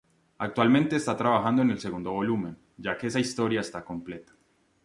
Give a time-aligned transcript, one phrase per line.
[0.39, 4.33] Actualmente está trabajando el segundo volumen, ya que esa historia está completa.